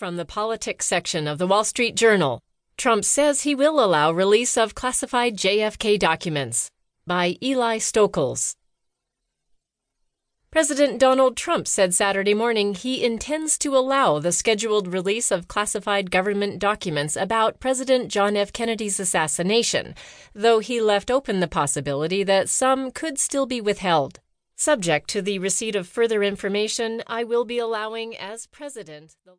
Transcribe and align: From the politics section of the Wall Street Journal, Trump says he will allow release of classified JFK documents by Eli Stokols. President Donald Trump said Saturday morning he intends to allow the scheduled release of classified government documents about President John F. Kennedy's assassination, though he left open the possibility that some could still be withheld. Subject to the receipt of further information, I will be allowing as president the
From 0.00 0.16
the 0.16 0.24
politics 0.24 0.86
section 0.86 1.28
of 1.28 1.36
the 1.36 1.46
Wall 1.46 1.62
Street 1.62 1.94
Journal, 1.94 2.40
Trump 2.78 3.04
says 3.04 3.42
he 3.42 3.54
will 3.54 3.84
allow 3.84 4.10
release 4.10 4.56
of 4.56 4.74
classified 4.74 5.36
JFK 5.36 5.98
documents 5.98 6.70
by 7.06 7.36
Eli 7.42 7.76
Stokols. 7.76 8.54
President 10.50 10.98
Donald 10.98 11.36
Trump 11.36 11.68
said 11.68 11.92
Saturday 11.92 12.32
morning 12.32 12.72
he 12.72 13.04
intends 13.04 13.58
to 13.58 13.76
allow 13.76 14.18
the 14.18 14.32
scheduled 14.32 14.88
release 14.88 15.30
of 15.30 15.48
classified 15.48 16.10
government 16.10 16.58
documents 16.58 17.14
about 17.14 17.60
President 17.60 18.08
John 18.08 18.38
F. 18.38 18.54
Kennedy's 18.54 19.00
assassination, 19.00 19.94
though 20.32 20.60
he 20.60 20.80
left 20.80 21.10
open 21.10 21.40
the 21.40 21.46
possibility 21.46 22.24
that 22.24 22.48
some 22.48 22.90
could 22.90 23.18
still 23.18 23.44
be 23.44 23.60
withheld. 23.60 24.18
Subject 24.60 25.08
to 25.08 25.22
the 25.22 25.38
receipt 25.38 25.74
of 25.74 25.88
further 25.88 26.22
information, 26.22 27.02
I 27.06 27.24
will 27.24 27.46
be 27.46 27.58
allowing 27.58 28.14
as 28.14 28.46
president 28.46 29.16
the 29.24 29.28